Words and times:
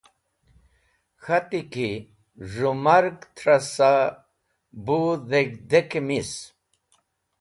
K̃hati 1.23 1.61
ki 1.71 1.89
a 2.01 2.05
z̃hũ 2.51 2.73
marg 2.83 3.17
tra 3.35 3.57
sa 3.73 3.91
bu 4.85 4.97
dheg̃hdek-e 5.29 5.99
mis. 6.07 6.31